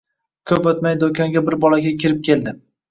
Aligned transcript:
Koʻp 0.51 0.69
oʻtmay 0.71 0.97
doʻkonga 1.05 1.47
bir 1.51 1.61
bolakay 1.67 1.99
kirib 2.03 2.29
keldi 2.31 2.59